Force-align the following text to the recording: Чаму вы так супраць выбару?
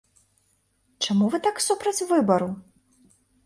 Чаму 1.05 1.29
вы 1.35 1.41
так 1.49 1.63
супраць 1.67 2.05
выбару? 2.15 2.51